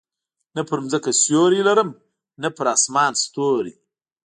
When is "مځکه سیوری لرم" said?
0.85-1.89